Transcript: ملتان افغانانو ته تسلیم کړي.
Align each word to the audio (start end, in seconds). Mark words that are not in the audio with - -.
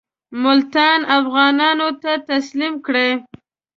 ملتان 0.43 0.99
افغانانو 1.17 1.89
ته 2.01 2.11
تسلیم 2.29 2.73
کړي. 2.85 3.09